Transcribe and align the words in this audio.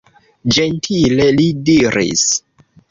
Ĝentile 0.55 1.29
li 1.37 1.47
diris: 1.71 2.29